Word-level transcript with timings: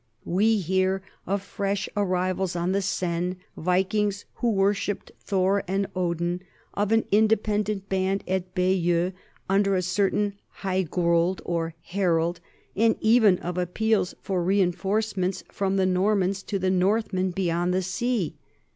We 0.25 0.57
hear 0.57 1.03
of 1.27 1.43
fresh 1.43 1.87
arrivals 1.95 2.55
on 2.55 2.71
the 2.71 2.81
Seine, 2.81 3.35
Vikings 3.55 4.25
who 4.37 4.49
wor 4.49 4.73
shipped 4.73 5.11
Thor 5.19 5.63
and 5.67 5.85
Odin, 5.95 6.41
of 6.73 6.91
an 6.91 7.05
independent 7.11 7.87
band 7.87 8.23
at 8.27 8.55
Bayeux 8.55 9.11
under 9.47 9.75
a 9.75 9.83
certain 9.83 10.33
Haigrold 10.63 11.41
or 11.45 11.75
Harold, 11.83 12.39
and 12.75 12.95
even 12.99 13.37
of 13.41 13.59
appeals 13.59 14.15
for 14.23 14.43
reinforcements 14.43 15.43
from 15.51 15.75
the 15.75 15.85
Normans 15.85 16.41
to 16.41 16.57
the 16.57 16.71
Northmen 16.71 17.29
beyond 17.29 17.71
the 17.71 17.83
sea. 17.83 18.33